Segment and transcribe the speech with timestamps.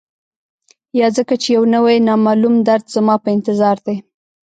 [0.99, 3.97] یا ځکه چي یو نوی، نامعلوم درد زما په انتظار دی